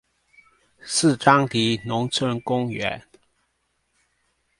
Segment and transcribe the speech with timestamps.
[0.81, 3.03] 四張犁農村公園